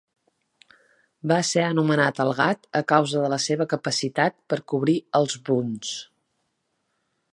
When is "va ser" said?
1.31-1.65